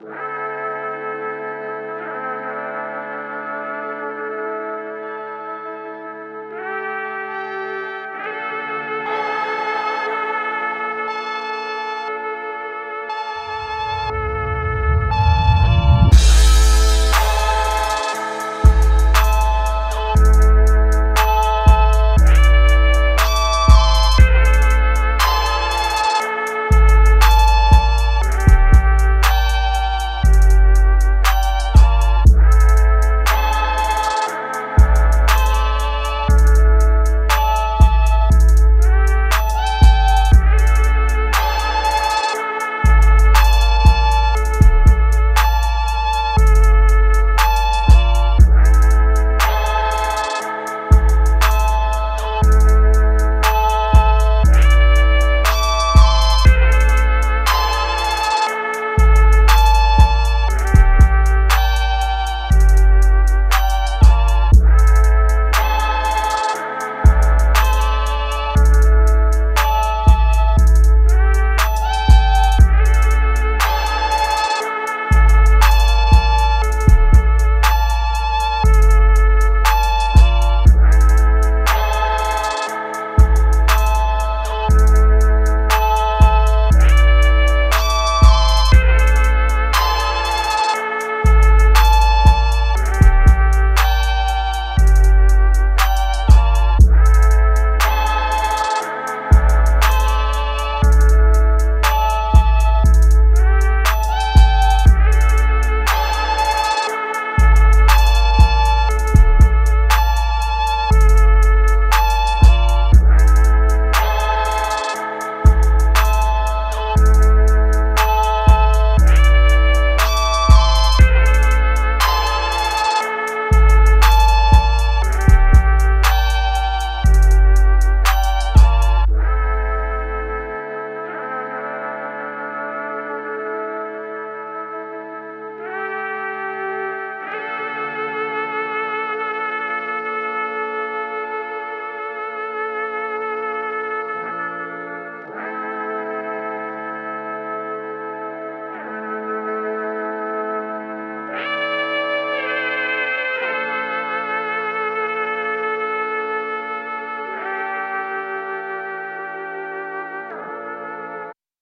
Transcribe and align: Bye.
Bye. 0.00 0.37